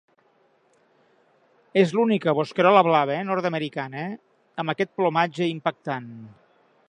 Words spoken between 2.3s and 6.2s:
bosquerola blava nord-americana amb aquest plomatge impactant.